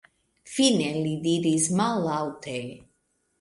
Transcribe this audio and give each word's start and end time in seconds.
Fine 0.53 0.87
li 1.01 1.11
diris 1.25 1.67
mallaŭte: 1.81 2.57